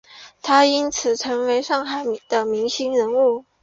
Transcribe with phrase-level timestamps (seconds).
[0.41, 3.45] 他也因此成为上海的明星人物。